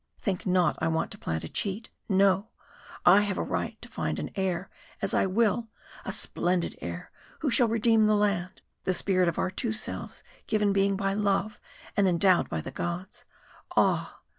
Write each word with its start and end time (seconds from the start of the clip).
Think 0.17 0.47
not 0.47 0.79
I 0.81 0.87
want 0.87 1.11
to 1.11 1.19
plant 1.19 1.43
a 1.43 1.47
cheat. 1.47 1.91
No! 2.09 2.47
I 3.05 3.21
have 3.21 3.37
a 3.37 3.43
right 3.43 3.79
to 3.83 3.87
find 3.87 4.17
an 4.17 4.31
heir 4.33 4.67
as 4.99 5.13
I 5.13 5.27
will, 5.27 5.67
a 6.03 6.11
splendid 6.11 6.75
heir 6.81 7.11
who 7.41 7.51
shall 7.51 7.67
redeem 7.67 8.07
the 8.07 8.15
land 8.15 8.63
the 8.83 8.95
spirit 8.95 9.27
of 9.27 9.37
our 9.37 9.51
two 9.51 9.73
selves 9.73 10.23
given 10.47 10.73
being 10.73 10.97
by 10.97 11.13
love, 11.13 11.59
and 11.95 12.07
endowed 12.07 12.49
by 12.49 12.61
the 12.61 12.71
gods. 12.71 13.25
Ah! 13.77 14.19